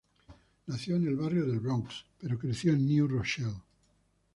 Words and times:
Nació 0.65 0.95
en 0.95 1.05
el 1.07 1.15
barrio 1.15 1.45
del 1.45 1.59
Bronx 1.59 2.03
pero 2.19 2.39
creció 2.39 2.73
en 2.73 2.87
New 2.87 3.07
Rochelle. 3.07 3.61